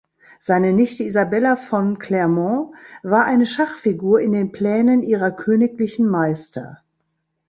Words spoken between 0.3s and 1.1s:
Seine Nichte